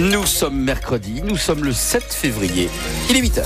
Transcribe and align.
Nous 0.00 0.24
sommes 0.24 0.58
mercredi, 0.58 1.20
nous 1.22 1.36
sommes 1.36 1.62
le 1.62 1.74
7 1.74 2.02
février. 2.04 2.70
Il 3.10 3.18
est 3.18 3.20
8h. 3.20 3.42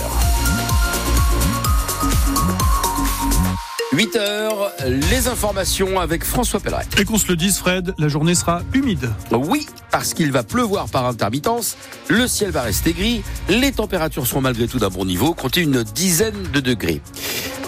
8 3.92 4.16
heures, 4.16 4.70
les 5.10 5.26
informations 5.26 5.98
avec 5.98 6.22
François 6.22 6.60
Pelleret. 6.60 6.84
Et 6.96 7.04
qu'on 7.04 7.18
se 7.18 7.26
le 7.26 7.34
dise, 7.34 7.58
Fred, 7.58 7.92
la 7.98 8.06
journée 8.06 8.36
sera 8.36 8.62
humide. 8.72 9.10
Oui, 9.32 9.66
parce 9.90 10.14
qu'il 10.14 10.30
va 10.30 10.44
pleuvoir 10.44 10.88
par 10.88 11.06
intermittence, 11.06 11.76
le 12.08 12.28
ciel 12.28 12.52
va 12.52 12.62
rester 12.62 12.92
gris, 12.92 13.22
les 13.48 13.72
températures 13.72 14.24
seront 14.24 14.42
malgré 14.42 14.68
tout 14.68 14.78
d'un 14.78 14.90
bon 14.90 15.04
niveau, 15.04 15.34
comptez 15.34 15.62
une 15.62 15.82
dizaine 15.82 16.40
de 16.52 16.60
degrés. 16.60 17.02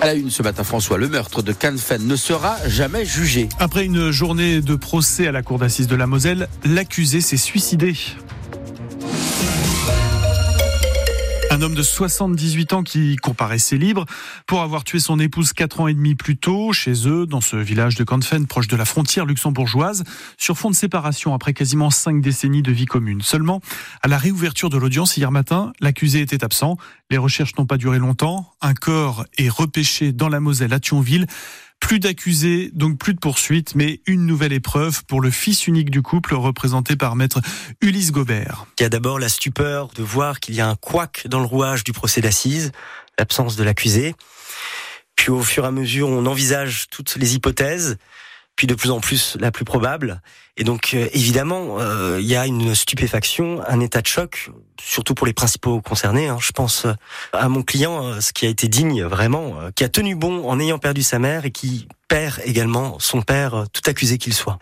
À 0.00 0.06
la 0.06 0.14
une 0.14 0.30
ce 0.30 0.44
matin, 0.44 0.62
François, 0.62 0.96
le 0.96 1.08
meurtre 1.08 1.42
de 1.42 1.52
Canfen 1.52 2.06
ne 2.06 2.16
sera 2.16 2.56
jamais 2.68 3.04
jugé. 3.04 3.48
Après 3.58 3.84
une 3.84 4.12
journée 4.12 4.60
de 4.60 4.76
procès 4.76 5.26
à 5.26 5.32
la 5.32 5.42
cour 5.42 5.58
d'assises 5.58 5.88
de 5.88 5.96
la 5.96 6.06
Moselle, 6.06 6.48
l'accusé 6.64 7.20
s'est 7.20 7.36
suicidé. 7.36 7.96
Un 11.56 11.62
homme 11.62 11.74
de 11.74 11.82
78 11.82 12.74
ans 12.74 12.82
qui 12.82 13.16
comparaissait 13.16 13.78
libre 13.78 14.04
pour 14.46 14.60
avoir 14.60 14.84
tué 14.84 14.98
son 14.98 15.18
épouse 15.18 15.54
quatre 15.54 15.80
ans 15.80 15.88
et 15.88 15.94
demi 15.94 16.14
plus 16.14 16.36
tôt 16.36 16.74
chez 16.74 17.08
eux, 17.08 17.24
dans 17.24 17.40
ce 17.40 17.56
village 17.56 17.94
de 17.94 18.04
Canfen, 18.04 18.46
proche 18.46 18.68
de 18.68 18.76
la 18.76 18.84
frontière 18.84 19.24
luxembourgeoise, 19.24 20.04
sur 20.36 20.58
fond 20.58 20.68
de 20.68 20.74
séparation 20.74 21.32
après 21.32 21.54
quasiment 21.54 21.88
cinq 21.88 22.20
décennies 22.20 22.60
de 22.60 22.72
vie 22.72 22.84
commune. 22.84 23.22
Seulement, 23.22 23.62
à 24.02 24.08
la 24.08 24.18
réouverture 24.18 24.68
de 24.68 24.76
l'audience 24.76 25.16
hier 25.16 25.30
matin, 25.30 25.72
l'accusé 25.80 26.20
était 26.20 26.44
absent. 26.44 26.76
Les 27.08 27.16
recherches 27.16 27.56
n'ont 27.56 27.64
pas 27.64 27.78
duré 27.78 27.98
longtemps. 27.98 28.52
Un 28.60 28.74
corps 28.74 29.24
est 29.38 29.48
repêché 29.48 30.12
dans 30.12 30.28
la 30.28 30.40
Moselle 30.40 30.74
à 30.74 30.78
Thionville. 30.78 31.26
Plus 31.86 32.00
d'accusés, 32.00 32.72
donc 32.74 32.98
plus 32.98 33.14
de 33.14 33.20
poursuites, 33.20 33.76
mais 33.76 34.00
une 34.06 34.26
nouvelle 34.26 34.52
épreuve 34.52 35.04
pour 35.04 35.20
le 35.20 35.30
fils 35.30 35.68
unique 35.68 35.88
du 35.88 36.02
couple 36.02 36.34
représenté 36.34 36.96
par 36.96 37.14
maître 37.14 37.40
Ulysse 37.80 38.10
Gobert. 38.10 38.66
Il 38.80 38.82
y 38.82 38.86
a 38.86 38.88
d'abord 38.88 39.20
la 39.20 39.28
stupeur 39.28 39.86
de 39.94 40.02
voir 40.02 40.40
qu'il 40.40 40.56
y 40.56 40.60
a 40.60 40.68
un 40.68 40.74
couac 40.74 41.28
dans 41.28 41.38
le 41.38 41.46
rouage 41.46 41.84
du 41.84 41.92
procès 41.92 42.20
d'assises, 42.20 42.72
l'absence 43.20 43.54
de 43.54 43.62
l'accusé. 43.62 44.16
Puis 45.14 45.30
au 45.30 45.44
fur 45.44 45.62
et 45.62 45.68
à 45.68 45.70
mesure, 45.70 46.08
on 46.08 46.26
envisage 46.26 46.88
toutes 46.90 47.14
les 47.14 47.36
hypothèses 47.36 47.98
puis 48.56 48.66
de 48.66 48.74
plus 48.74 48.90
en 48.90 49.00
plus 49.00 49.36
la 49.38 49.52
plus 49.52 49.64
probable. 49.64 50.20
Et 50.56 50.64
donc 50.64 50.92
euh, 50.94 51.08
évidemment, 51.12 51.78
euh, 51.78 52.16
il 52.18 52.26
y 52.26 52.34
a 52.34 52.46
une 52.46 52.74
stupéfaction, 52.74 53.62
un 53.68 53.80
état 53.80 54.00
de 54.00 54.06
choc, 54.06 54.50
surtout 54.80 55.14
pour 55.14 55.26
les 55.26 55.34
principaux 55.34 55.82
concernés. 55.82 56.28
Hein. 56.28 56.38
Je 56.40 56.52
pense 56.52 56.86
euh, 56.86 56.92
à 57.34 57.50
mon 57.50 57.62
client, 57.62 58.20
ce 58.20 58.32
qui 58.32 58.46
a 58.46 58.48
été 58.48 58.66
digne 58.66 59.04
vraiment, 59.04 59.56
qui 59.74 59.84
a 59.84 59.90
tenu 59.90 60.14
bon 60.14 60.48
en 60.48 60.58
ayant 60.58 60.78
perdu 60.78 61.02
sa 61.02 61.18
mère 61.18 61.44
et 61.44 61.50
qui 61.50 61.86
perd 62.08 62.40
également 62.44 62.98
son 62.98 63.20
père, 63.20 63.66
tout 63.72 63.82
accusé 63.86 64.16
qu'il 64.16 64.32
soit. 64.32 64.58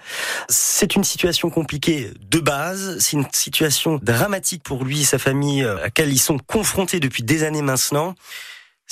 C'est 0.48 0.96
une 0.96 1.04
situation 1.04 1.50
compliquée 1.50 2.10
de 2.28 2.40
base, 2.40 2.98
c'est 2.98 3.12
une 3.12 3.26
situation 3.32 4.00
dramatique 4.02 4.62
pour 4.64 4.84
lui 4.84 5.02
et 5.02 5.04
sa 5.04 5.18
famille 5.18 5.62
à 5.62 5.74
laquelle 5.74 6.10
ils 6.10 6.18
sont 6.18 6.38
confrontés 6.38 7.00
depuis 7.00 7.22
des 7.22 7.44
années 7.44 7.62
maintenant. 7.62 8.14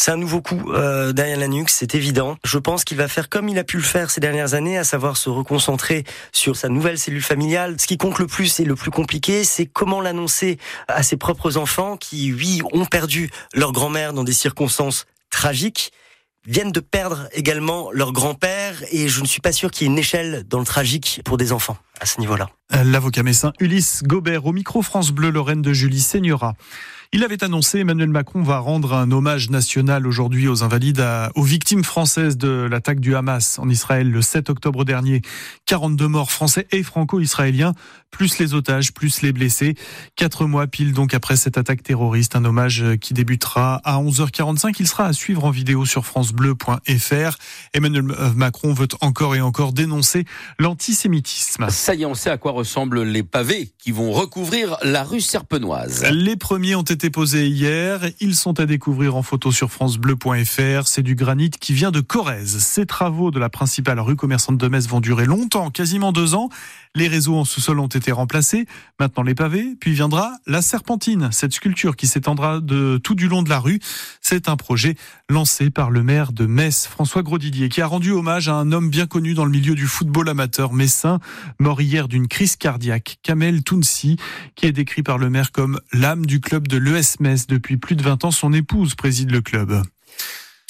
C'est 0.03 0.11
un 0.11 0.17
nouveau 0.17 0.42
coup 0.42 0.72
euh, 0.72 1.12
derrière 1.12 1.39
la 1.39 1.47
nuque, 1.47 1.70
c'est 1.70 1.95
évident. 1.95 2.36
Je 2.42 2.58
pense 2.58 2.83
qu'il 2.83 2.97
va 2.97 3.06
faire 3.06 3.28
comme 3.28 3.48
il 3.48 3.56
a 3.56 3.62
pu 3.62 3.77
le 3.77 3.84
faire 3.84 4.11
ces 4.11 4.20
dernières 4.20 4.55
années, 4.55 4.77
à 4.77 4.83
savoir 4.83 5.17
se 5.17 5.31
reconcentrer 5.31 6.03
sur 6.33 6.56
sa 6.56 6.69
nouvelle 6.69 6.98
cellule 6.98 7.22
familiale. 7.22 7.77
Ce 7.78 7.86
qui 7.86 7.98
compte 7.98 8.19
le 8.19 8.27
plus 8.27 8.59
et 8.59 8.64
le 8.64 8.75
plus 8.75 8.91
compliqué, 8.91 9.44
c'est 9.44 9.64
comment 9.64 10.00
l'annoncer 10.00 10.59
à 10.89 11.05
ses 11.05 11.17
propres 11.17 11.56
enfants 11.56 11.97
qui, 11.97 12.33
oui, 12.33 12.62
ont 12.72 12.84
perdu 12.84 13.31
leur 13.55 13.70
grand-mère 13.70 14.12
dans 14.12 14.25
des 14.25 14.33
circonstances 14.33 15.06
tragiques 15.31 15.92
viennent 16.48 16.72
de 16.72 16.81
perdre 16.81 17.28
également 17.31 17.92
leur 17.92 18.12
grand-père 18.12 18.83
et 18.91 19.06
je 19.06 19.20
ne 19.20 19.27
suis 19.27 19.41
pas 19.41 19.53
sûr 19.53 19.70
qu'il 19.70 19.87
y 19.87 19.89
ait 19.89 19.92
une 19.92 20.00
échelle 20.00 20.42
dans 20.48 20.59
le 20.59 20.64
tragique 20.64 21.20
pour 21.25 21.37
des 21.37 21.53
enfants 21.53 21.77
à 22.03 22.06
ce 22.06 22.19
niveau-là. 22.20 22.50
L'avocat 22.84 23.22
messin 23.22 23.53
Ulysse 23.61 24.03
Gobert 24.03 24.47
au 24.47 24.53
micro 24.53 24.83
France 24.83 25.12
Bleu 25.12 25.31
Lorraine 25.31 25.62
de 25.62 25.72
Julie 25.72 26.00
Seigneura. 26.00 26.55
Il 27.14 27.25
avait 27.25 27.44
annoncé, 27.44 27.81
Emmanuel 27.81 28.09
Macron 28.09 28.42
va 28.42 28.59
rendre 28.59 28.94
un 28.94 29.11
hommage 29.11 29.50
national 29.50 30.06
aujourd'hui 30.06 30.48
aux 30.48 30.64
invalides, 30.64 31.05
aux 31.34 31.42
victimes 31.42 31.84
françaises 31.84 32.39
de 32.39 32.48
l'attaque 32.48 33.00
du 33.00 33.14
Hamas 33.14 33.59
en 33.59 33.69
Israël 33.69 34.10
le 34.10 34.22
7 34.22 34.49
octobre 34.49 34.87
dernier. 34.87 35.21
42 35.66 36.09
morts 36.09 36.32
français 36.32 36.66
et 36.71 36.82
franco-israéliens, 36.82 37.75
plus 38.10 38.38
les 38.38 38.54
otages, 38.54 38.94
plus 38.94 39.21
les 39.21 39.32
blessés. 39.32 39.75
Quatre 40.16 40.47
mois 40.47 40.66
pile 40.66 40.94
donc 40.94 41.12
après 41.12 41.37
cette 41.37 41.59
attaque 41.59 41.82
terroriste, 41.82 42.34
un 42.34 42.47
hommage 42.47 42.82
qui 43.03 43.12
débutera 43.12 43.82
à 43.84 43.98
11h45. 43.98 44.77
Il 44.81 44.88
sera 44.88 45.04
à 45.04 45.12
suivre 45.12 45.44
en 45.44 45.50
vidéo 45.50 45.84
sur 45.84 46.06
francebleu.fr. 46.06 47.37
Emmanuel 47.75 48.04
Macron 48.34 48.72
veut 48.72 48.88
encore 49.03 49.37
et 49.37 49.43
encore 49.43 49.75
dénoncer 49.75 50.25
l'antisémitisme. 50.59 51.66
Ça 51.92 52.06
on 52.06 52.14
sait 52.14 52.30
à 52.30 52.38
quoi 52.38 52.53
ressemblent 52.53 53.03
les 53.03 53.22
pavés 53.22 53.70
qui 53.78 53.92
vont 53.92 54.12
recouvrir 54.12 54.78
la 54.82 55.04
rue 55.04 55.20
Serpenoise. 55.20 56.06
Les 56.10 56.36
premiers 56.36 56.75
ont 56.75 56.80
été 56.80 57.10
posés 57.10 57.48
hier. 57.48 58.00
Ils 58.19 58.34
sont 58.34 58.58
à 58.60 58.64
découvrir 58.64 59.14
en 59.14 59.22
photo 59.22 59.53
sur 59.53 59.70
francebleu.fr. 59.70 60.86
C'est 60.86 61.03
du 61.03 61.14
granit 61.14 61.50
qui 61.50 61.75
vient 61.75 61.91
de 61.91 62.00
Corrèze. 62.00 62.60
Ces 62.60 62.86
travaux 62.86 63.30
de 63.30 63.38
la 63.38 63.50
principale 63.50 64.00
rue 64.00 64.16
commerçante 64.16 64.56
de 64.56 64.69
Metz 64.69 64.88
vont 64.88 65.00
durer 65.00 65.26
longtemps, 65.26 65.70
quasiment 65.70 66.12
deux 66.12 66.34
ans. 66.34 66.48
Les 66.94 67.08
réseaux 67.08 67.36
en 67.36 67.44
sous-sol 67.44 67.78
ont 67.78 67.88
été 67.88 68.10
remplacés. 68.10 68.66
Maintenant 68.98 69.22
les 69.22 69.34
pavés. 69.34 69.74
Puis 69.78 69.92
viendra 69.92 70.32
la 70.47 70.62
serpentine, 70.62 71.28
cette 71.30 71.53
sculpture 71.53 71.97
qui 71.97 72.06
s'étendra 72.06 72.60
tout 73.03 73.14
du 73.14 73.28
long 73.28 73.42
de 73.42 73.50
la 73.50 73.59
rue. 73.59 73.80
C'est 74.22 74.48
un 74.48 74.56
projet 74.56 74.94
lancé 75.28 75.69
par 75.69 75.91
le 75.91 76.03
maire 76.03 76.32
de 76.32 76.47
Metz, 76.47 76.86
François 76.86 77.22
Grosdidier, 77.22 77.69
qui 77.69 77.82
a 77.82 77.86
rendu 77.86 78.12
hommage 78.12 78.48
à 78.48 78.54
un 78.54 78.72
homme 78.72 78.88
bien 78.88 79.06
connu 79.06 79.34
dans 79.34 79.44
le 79.44 79.50
milieu 79.50 79.74
du 79.74 79.86
football 79.86 80.30
amateur 80.30 80.72
messin, 80.72 81.20
mort 81.59 81.81
hier 81.82 82.09
d'une 82.09 82.28
crise 82.28 82.56
cardiaque. 82.56 83.19
Kamel 83.22 83.62
Tounsi, 83.62 84.16
qui 84.54 84.66
est 84.66 84.72
décrit 84.72 85.03
par 85.03 85.19
le 85.19 85.31
maire 85.31 85.53
comme 85.53 85.81
l'âme 85.93 86.26
du 86.26 86.41
club 86.41 86.69
de 86.69 86.76
l'ES 86.76 87.20
Metz. 87.20 87.47
Depuis 87.47 87.76
plus 87.76 87.97
de 87.97 88.03
20 88.03 88.25
ans, 88.25 88.31
son 88.31 88.53
épouse 88.53 88.94
préside 88.94 89.31
le 89.31 89.41
club. 89.41 89.82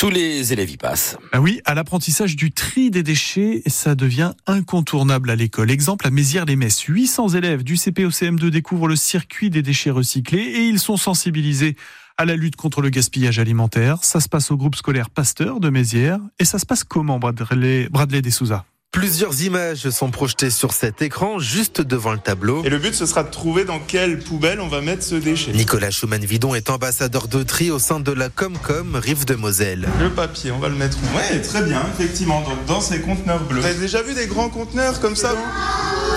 Tous 0.03 0.11
les 0.11 0.53
élèves 0.53 0.71
y 0.71 0.77
passent. 0.77 1.17
Ah 1.31 1.41
oui, 1.41 1.61
à 1.65 1.75
l'apprentissage 1.75 2.35
du 2.35 2.51
tri 2.51 2.91
des 2.91 3.05
déchets, 3.05 3.63
ça 3.69 3.95
devient 3.95 4.33
incontournable 4.49 5.31
à 5.31 5.37
l'école. 5.37 5.71
Exemple 5.71 6.09
à 6.09 6.11
Mézières-les-Messes, 6.11 6.81
800 6.81 7.29
élèves 7.29 7.63
du 7.63 7.77
CP 7.77 8.05
au 8.05 8.11
CM2 8.11 8.49
découvrent 8.49 8.89
le 8.89 8.97
circuit 8.97 9.49
des 9.49 9.63
déchets 9.63 9.91
recyclés 9.91 10.43
et 10.43 10.67
ils 10.67 10.81
sont 10.81 10.97
sensibilisés 10.97 11.77
à 12.19 12.25
la 12.25 12.35
lutte 12.35 12.57
contre 12.57 12.83
le 12.83 12.91
gaspillage 12.91 13.39
alimentaire. 13.39 14.03
Ça 14.03 14.19
se 14.19 14.29
passe 14.29 14.51
au 14.51 14.57
groupe 14.57 14.75
scolaire 14.75 15.09
Pasteur 15.09 15.61
de 15.61 15.71
Mézières 15.71 16.21
et 16.41 16.45
ça 16.45 16.59
se 16.59 16.67
passe 16.67 16.83
comment 16.83 17.21
Bradley, 17.21 17.89
Bradley 17.89 18.23
Dessouza 18.23 18.65
Plusieurs 18.93 19.41
images 19.41 19.89
sont 19.89 20.11
projetées 20.11 20.51
sur 20.51 20.75
cet 20.75 21.01
écran 21.01 21.39
juste 21.39 21.81
devant 21.81 22.13
le 22.13 22.19
tableau. 22.19 22.63
Et 22.63 22.69
le 22.69 22.77
but, 22.77 22.95
ce 22.95 23.07
sera 23.07 23.23
de 23.23 23.31
trouver 23.31 23.65
dans 23.65 23.79
quelle 23.79 24.19
poubelle 24.19 24.61
on 24.61 24.69
va 24.69 24.83
mettre 24.83 25.03
ce 25.03 25.15
déchet. 25.15 25.53
Nicolas 25.53 25.91
Schumann-Vidon 25.91 26.55
est 26.55 26.69
ambassadeur 26.69 27.27
de 27.27 27.43
tri 27.43 27.71
au 27.71 27.79
sein 27.79 28.01
de 28.01 28.13
la 28.13 28.29
Comcom 28.29 28.95
Rive 28.97 29.25
de 29.25 29.35
Moselle. 29.35 29.89
Le 29.99 30.11
papier, 30.11 30.53
on 30.53 30.59
va 30.59 30.69
le 30.69 30.75
mettre 30.75 30.99
où? 30.99 31.17
Ouais, 31.17 31.41
très 31.41 31.63
bien, 31.63 31.81
effectivement, 31.99 32.43
donc 32.43 32.67
dans 32.67 32.83
ces 32.83 33.01
conteneurs 33.01 33.43
bleus. 33.45 33.61
Vous 33.61 33.67
avez 33.67 33.81
déjà 33.81 34.03
vu 34.03 34.13
des 34.13 34.27
grands 34.27 34.51
conteneurs 34.51 35.01
comme 35.01 35.17
ça? 35.17 35.35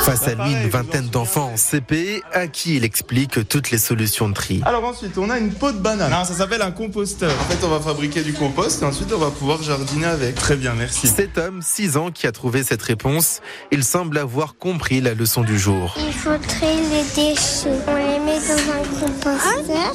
Face 0.03 0.27
à 0.27 0.35
lui, 0.35 0.51
une 0.51 0.69
vingtaine 0.69 1.07
d'enfants 1.07 1.51
en 1.53 1.57
CP 1.57 2.23
à 2.33 2.47
qui 2.47 2.75
il 2.75 2.83
explique 2.83 3.47
toutes 3.47 3.71
les 3.71 3.77
solutions 3.77 4.29
de 4.29 4.33
tri. 4.33 4.61
Alors 4.65 4.83
ensuite, 4.83 5.17
on 5.17 5.29
a 5.29 5.37
une 5.39 5.51
peau 5.51 5.71
de 5.71 5.77
banane. 5.77 6.11
Non, 6.11 6.23
ça 6.25 6.33
s'appelle 6.33 6.61
un 6.61 6.71
composteur. 6.71 7.31
En 7.31 7.51
fait, 7.51 7.65
on 7.65 7.69
va 7.69 7.79
fabriquer 7.79 8.21
du 8.21 8.33
compost 8.33 8.81
et 8.81 8.85
ensuite 8.85 9.11
on 9.13 9.17
va 9.17 9.31
pouvoir 9.31 9.61
jardiner 9.63 10.05
avec. 10.05 10.35
Très 10.35 10.55
bien, 10.55 10.73
merci. 10.75 11.07
Cet 11.07 11.37
homme, 11.37 11.61
6 11.61 11.97
ans, 11.97 12.11
qui 12.11 12.27
a 12.27 12.31
trouvé 12.31 12.63
cette 12.63 12.81
réponse, 12.81 13.41
il 13.71 13.83
semble 13.83 14.17
avoir 14.17 14.57
compris 14.57 15.01
la 15.01 15.13
leçon 15.13 15.41
du 15.41 15.57
jour. 15.57 15.95
Il 15.97 16.13
faut 16.13 16.37
trier 16.37 16.81
les 16.91 17.03
déchets. 17.15 18.04
On 18.25 18.27
les 18.27 18.39
met 18.39 18.47
dans 18.47 18.71
un 18.71 19.07
composteur, 19.07 19.93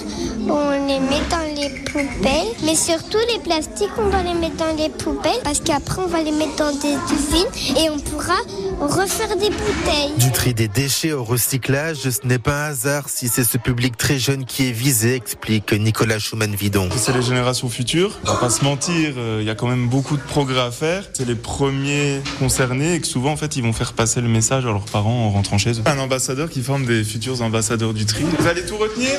on 0.48 0.86
les 0.86 1.00
met 1.00 1.22
dans 1.30 1.60
les 1.60 1.68
poubelles, 1.84 2.54
mais 2.64 2.76
surtout 2.76 3.18
les 3.32 3.40
plastiques, 3.40 3.90
on 3.98 4.08
va 4.08 4.22
les 4.22 4.34
mettre 4.34 4.56
dans 4.56 4.76
les 4.76 4.88
poubelles 4.88 5.40
parce 5.42 5.58
qu'après 5.58 6.02
on 6.02 6.06
va 6.06 6.22
les 6.22 6.30
mettre 6.30 6.54
dans 6.56 6.70
des 6.70 6.94
usines 7.12 7.76
et 7.76 7.90
on 7.90 7.98
pourra 7.98 8.36
refaire 8.80 9.36
des 9.36 9.50
bouteilles. 9.50 10.12
Du 10.18 10.30
tri 10.30 10.54
des 10.54 10.68
déchets 10.68 11.12
au 11.12 11.24
recyclage, 11.24 12.08
ce 12.08 12.24
n'est 12.24 12.38
pas 12.38 12.66
un 12.66 12.70
hasard 12.70 13.08
si 13.08 13.26
c'est 13.26 13.42
ce 13.42 13.58
public 13.58 13.96
très 13.96 14.18
jeune 14.18 14.44
qui 14.44 14.68
est 14.68 14.72
visé, 14.72 15.14
explique 15.16 15.72
Nicolas 15.72 16.20
Schumann-Vidon. 16.20 16.88
C'est 16.96 17.12
les 17.12 17.22
générations 17.22 17.68
futures. 17.68 18.12
On 18.24 18.32
va 18.32 18.38
pas 18.38 18.50
se 18.50 18.64
mentir, 18.64 19.14
euh, 19.16 19.38
il 19.40 19.46
y 19.46 19.50
a 19.50 19.56
quand 19.56 19.68
même 19.68 19.88
beaucoup 19.88 20.16
de 20.16 20.22
progrès 20.22 20.60
à 20.60 20.70
faire. 20.70 21.04
C'est 21.14 21.26
les 21.26 21.34
premiers 21.34 22.20
concernés 22.38 22.94
et 22.94 23.00
que 23.00 23.08
souvent 23.08 23.32
en 23.32 23.36
fait 23.36 23.56
ils 23.56 23.62
vont 23.62 23.72
faire 23.72 23.92
passer 23.92 24.20
le 24.20 24.28
message 24.28 24.66
à 24.66 24.68
leurs 24.68 24.84
parents 24.84 25.26
en 25.26 25.30
rentrant 25.30 25.58
chez 25.58 25.72
eux. 25.72 25.82
Un 25.86 25.98
ambassadeur 25.98 26.48
qui 26.48 26.62
forme 26.62 26.86
des 26.86 27.02
futurs 27.02 27.42
ambassadeurs 27.42 27.92
du 27.92 28.06
tri. 28.06 28.19
Vous 28.22 28.46
allez 28.46 28.66
tout 28.66 28.76
retenir 28.76 29.12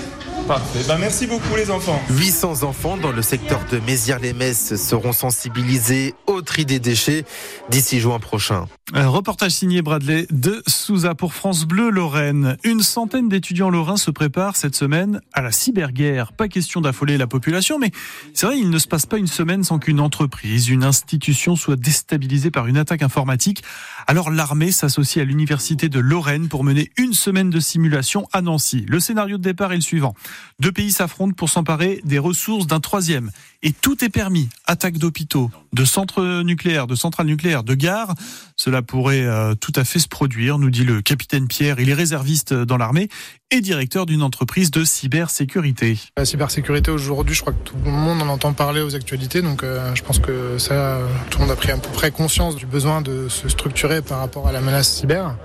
Parfait. 0.47 0.79
Ben, 0.87 0.97
merci 0.97 1.27
beaucoup 1.27 1.55
les 1.55 1.71
enfants. 1.71 2.01
800 2.09 2.63
enfants 2.63 2.97
dans 2.97 3.11
le 3.11 3.21
secteur 3.21 3.59
de 3.71 3.79
Mézières-les-Messes 3.79 4.75
seront 4.75 5.13
sensibilisés 5.13 6.13
au 6.27 6.41
tri 6.41 6.65
des 6.65 6.79
déchets 6.79 7.25
d'ici 7.69 7.99
juin 7.99 8.19
prochain. 8.19 8.65
Un 8.93 9.07
reportage 9.07 9.51
signé 9.51 9.81
Bradley 9.81 10.27
de 10.31 10.61
Souza 10.67 11.15
pour 11.15 11.33
France 11.33 11.65
Bleu 11.65 11.89
Lorraine. 11.89 12.57
Une 12.63 12.81
centaine 12.81 13.29
d'étudiants 13.29 13.69
lorrains 13.69 13.97
se 13.97 14.11
préparent 14.11 14.55
cette 14.55 14.75
semaine 14.75 15.21
à 15.31 15.41
la 15.41 15.51
cyberguerre. 15.51 16.33
Pas 16.33 16.47
question 16.47 16.81
d'affoler 16.81 17.17
la 17.17 17.27
population, 17.27 17.79
mais 17.79 17.91
c'est 18.33 18.45
vrai, 18.47 18.57
il 18.57 18.69
ne 18.69 18.79
se 18.79 18.87
passe 18.87 19.05
pas 19.05 19.17
une 19.17 19.27
semaine 19.27 19.63
sans 19.63 19.79
qu'une 19.79 19.99
entreprise, 19.99 20.67
une 20.67 20.83
institution 20.83 21.55
soit 21.55 21.77
déstabilisée 21.77 22.51
par 22.51 22.67
une 22.67 22.77
attaque 22.77 23.01
informatique. 23.01 23.63
Alors 24.07 24.29
l'armée 24.29 24.71
s'associe 24.71 25.23
à 25.23 25.25
l'université 25.25 25.87
de 25.87 25.99
Lorraine 25.99 26.49
pour 26.49 26.63
mener 26.63 26.91
une 26.97 27.13
semaine 27.13 27.49
de 27.49 27.59
simulation 27.59 28.27
à 28.33 28.41
Nancy. 28.41 28.85
Le 28.91 28.99
scénario 28.99 29.37
de 29.37 29.41
départ 29.41 29.71
est 29.71 29.75
le 29.75 29.81
suivant. 29.81 30.15
Deux 30.59 30.73
pays 30.73 30.91
s'affrontent 30.91 31.33
pour 31.33 31.49
s'emparer 31.49 32.01
des 32.03 32.19
ressources 32.19 32.67
d'un 32.67 32.81
troisième. 32.81 33.31
Et 33.63 33.71
tout 33.71 34.03
est 34.03 34.09
permis. 34.09 34.49
Attaque 34.65 34.97
d'hôpitaux, 34.97 35.49
de 35.71 35.85
centres 35.85 36.41
nucléaires, 36.41 36.87
de 36.87 36.95
centrales 36.95 37.27
nucléaires, 37.27 37.63
de 37.63 37.73
gares. 37.73 38.15
Cela 38.57 38.81
pourrait 38.81 39.23
euh, 39.23 39.55
tout 39.55 39.71
à 39.77 39.85
fait 39.85 39.99
se 39.99 40.09
produire, 40.09 40.57
nous 40.57 40.69
dit 40.69 40.83
le 40.83 41.01
capitaine 41.01 41.47
Pierre. 41.47 41.79
Il 41.79 41.87
est 41.87 41.93
réserviste 41.93 42.53
dans 42.53 42.75
l'armée 42.75 43.07
et 43.51 43.59
directeur 43.59 44.05
d'une 44.05 44.23
entreprise 44.23 44.71
de 44.71 44.85
cybersécurité. 44.85 45.97
La 46.17 46.23
cybersécurité 46.23 46.89
aujourd'hui, 46.89 47.35
je 47.35 47.41
crois 47.41 47.51
que 47.51 47.63
tout 47.63 47.75
le 47.83 47.91
monde 47.91 48.21
en 48.21 48.29
entend 48.29 48.53
parler 48.53 48.81
aux 48.81 48.95
actualités, 48.95 49.41
donc 49.41 49.63
euh, 49.63 49.93
je 49.93 50.01
pense 50.03 50.19
que 50.19 50.57
ça, 50.57 50.99
tout 51.29 51.39
le 51.39 51.45
monde 51.45 51.51
a 51.51 51.57
pris 51.57 51.71
à 51.71 51.77
peu 51.77 51.89
près 51.89 52.11
conscience 52.11 52.55
du 52.55 52.65
besoin 52.65 53.01
de 53.01 53.27
se 53.27 53.49
structurer 53.49 54.01
par 54.01 54.19
rapport 54.19 54.47
à 54.47 54.53
la 54.53 54.61
menace 54.61 54.89
cyber. 54.89 55.35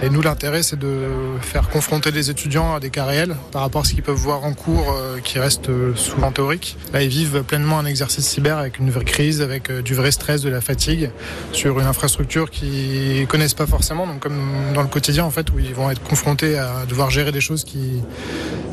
Et 0.00 0.10
nous, 0.10 0.22
l'intérêt, 0.22 0.62
c'est 0.62 0.78
de 0.78 1.08
faire 1.40 1.68
confronter 1.68 2.12
les 2.12 2.30
étudiants 2.30 2.74
à 2.74 2.80
des 2.80 2.90
cas 2.90 3.04
réels 3.04 3.34
par 3.50 3.62
rapport 3.62 3.82
à 3.82 3.84
ce 3.84 3.94
qu'ils 3.94 4.04
peuvent 4.04 4.14
voir 4.14 4.44
en 4.44 4.54
cours, 4.54 4.92
euh, 4.92 5.18
qui 5.18 5.40
reste 5.40 5.68
souvent 5.96 6.30
théorique. 6.30 6.76
Là, 6.92 7.02
ils 7.02 7.08
vivent 7.08 7.42
pleinement 7.42 7.80
un 7.80 7.86
exercice 7.86 8.26
cyber 8.26 8.58
avec 8.58 8.78
une 8.78 8.90
vraie 8.90 9.04
crise, 9.04 9.42
avec 9.42 9.70
euh, 9.70 9.82
du 9.82 9.94
vrai 9.94 10.12
stress, 10.12 10.40
de 10.40 10.50
la 10.50 10.60
fatigue, 10.60 11.10
sur 11.50 11.80
une 11.80 11.86
infrastructure 11.86 12.48
qu'ils 12.48 13.26
connaissent 13.26 13.54
pas 13.54 13.66
forcément, 13.66 14.06
donc 14.06 14.20
comme 14.20 14.38
dans 14.72 14.82
le 14.82 14.88
quotidien 14.88 15.24
en 15.24 15.30
fait, 15.32 15.50
où 15.50 15.58
ils 15.58 15.74
vont 15.74 15.90
être 15.90 16.02
confrontés 16.02 16.58
à 16.58 16.86
devoir 16.86 17.10
gérer 17.10 17.32
des 17.32 17.40
choses 17.40 17.55
qui 17.64 18.02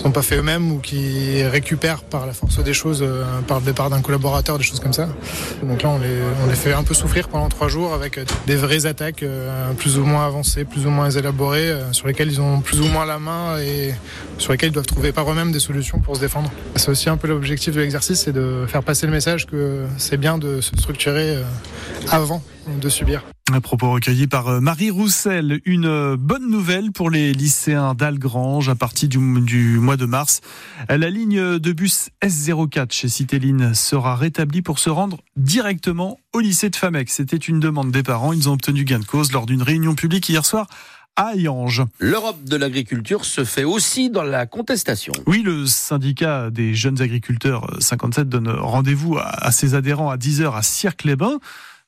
sont 0.04 0.12
pas 0.12 0.22
fait 0.22 0.38
eux-mêmes 0.38 0.72
ou 0.72 0.80
qui 0.80 1.44
récupèrent 1.44 2.04
par 2.04 2.26
la 2.26 2.34
force 2.34 2.62
des 2.62 2.74
choses, 2.74 3.02
euh, 3.02 3.24
par 3.48 3.60
le 3.60 3.66
départ 3.66 3.90
d'un 3.90 4.02
collaborateur, 4.02 4.58
des 4.58 4.64
choses 4.64 4.80
comme 4.80 4.94
ça. 4.94 5.08
Donc 5.64 5.82
là, 5.82 5.90
on 5.90 6.00
les, 6.00 6.56
fait 6.56 6.74
un 6.74 6.84
peu 6.84 6.94
souffrir 6.94 7.30
pendant 7.30 7.50
trois 7.50 7.68
jours 7.68 7.94
avec 7.94 8.20
des 8.46 8.56
vraies 8.56 8.86
attaques 8.86 9.24
euh, 9.24 9.74
plus 9.74 9.98
ou 9.98 10.04
moins 10.04 10.26
avancées, 10.26 10.66
plus 10.66 10.86
ou 10.86 10.90
moins 10.90 11.10
élaborées, 11.10 11.72
euh, 11.72 11.94
sur 11.94 12.08
lesquelles 12.08 12.32
ils 12.32 12.42
ont 12.42 12.60
plus 12.60 12.82
ou 12.82 12.86
moins 12.86 13.06
la 13.06 13.20
main 13.20 13.58
et 13.60 13.94
sur 14.38 14.52
lesquelles 14.52 14.70
ils 14.70 14.74
doivent 14.74 14.86
trouver 14.86 15.12
par 15.12 15.30
eux-mêmes 15.32 15.52
des 15.52 15.60
solutions 15.60 16.00
pour 16.00 16.16
se 16.16 16.22
défendre. 16.22 16.52
C'est 16.76 16.90
aussi 16.90 17.10
un 17.10 17.18
peu 17.18 17.28
l'objectif 17.28 17.74
de 17.74 17.80
l'exercice, 17.80 18.22
c'est 18.22 18.34
de 18.34 18.66
faire 18.68 18.84
passer 18.84 19.06
le 19.06 19.14
message 19.14 19.48
que 19.48 19.86
c'est 19.98 20.18
bien 20.18 20.38
de 20.38 20.62
se 20.62 20.76
structurer 20.76 21.38
avant 22.10 22.44
de 22.68 22.90
subir. 22.90 23.24
Un 23.52 23.60
propos 23.60 23.92
recueilli 23.92 24.28
par 24.28 24.48
euh, 24.48 24.60
Marie 24.62 24.90
Roussel. 24.90 25.60
Une 25.66 25.86
euh, 25.86 26.16
bonne 26.18 26.50
nouvelle 26.50 26.94
pour 26.94 27.10
les 27.10 27.34
lycéens 27.34 27.94
d'Algrange 27.94 28.70
à 28.70 28.76
partir 28.76 29.10
du, 29.10 29.18
mois 29.18 29.98
de 29.98 30.06
mars. 30.06 30.40
La 30.88 31.10
ligne 31.10 31.60
de 31.60 31.72
bus 31.74 32.10
S04 32.24 32.94
chez 32.94 33.10
Citéline 33.10 33.74
sera 33.74 34.16
rétablie 34.16 34.62
pour 34.62 34.80
se 34.80 34.90
rendre 34.90 35.18
directement 35.36 36.22
au 36.32 36.40
lycée 36.40 36.70
de 36.70 36.76
Famec. 36.78 37.10
C'était 37.10 37.36
une 37.36 37.60
demande 37.60 37.92
des 37.92 38.02
parents. 38.02 38.32
Ils 38.32 38.48
ont 38.48 38.54
obtenu 38.54 38.86
gain 38.86 39.00
de 39.00 39.06
cause 39.06 39.34
lors 39.34 39.46
d'une 39.46 39.62
réunion 39.62 39.94
publique 39.94 40.30
hier 40.30 40.46
soir. 40.46 40.68
L'Europe 42.00 42.44
de 42.46 42.56
l'agriculture 42.56 43.26
se 43.26 43.44
fait 43.44 43.66
aussi 43.66 44.10
dans 44.10 44.24
la 44.24 44.46
contestation. 44.48 45.14
Oui, 45.28 45.44
le 45.44 45.68
syndicat 45.68 46.50
des 46.50 46.74
jeunes 46.74 47.02
agriculteurs 47.02 47.70
57 47.80 48.22
euh, 48.22 48.26
donne 48.26 48.50
rendez-vous 48.50 49.18
à 49.20 49.52
ses 49.52 49.76
adhérents 49.76 50.10
à 50.10 50.18
10h 50.18 50.56
à 50.56 50.64
Cirque-les-Bains 50.64 51.40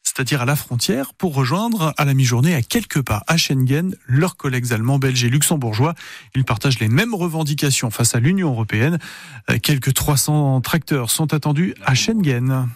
c'est-à-dire 0.06 0.42
à 0.42 0.46
la 0.46 0.56
frontière, 0.56 1.13
pour 1.13 1.34
rejoindre 1.34 1.94
à 1.98 2.06
la 2.06 2.13
mi-journée 2.13 2.54
à 2.54 2.62
quelques 2.62 3.02
pas 3.02 3.24
à 3.28 3.38
Schengen 3.38 3.96
leurs 4.07 4.38
collègues 4.38 4.72
allemands, 4.72 5.00
belges 5.00 5.24
et 5.25 5.30
luxembourgeois. 5.30 5.96
Ils 6.36 6.46
partagent 6.46 6.80
les 6.80 6.88
mêmes 6.88 7.16
revendications 7.16 7.90
face 7.90 8.16
à 8.16 8.19
l'Union 8.19 8.52
européenne. 8.52 9.00
Euh, 9.50 9.57
quelques 9.62 9.94
300 9.94 10.62
tracteurs 10.62 11.10
sont 11.10 11.34
attendus 11.34 11.74
à 11.84 11.96
Schengen. 11.96 12.69